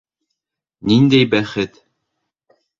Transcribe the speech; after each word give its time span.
Ниндәй 0.93 1.29
бәхет! 1.35 1.81